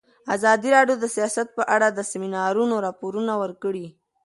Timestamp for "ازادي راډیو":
0.35-0.95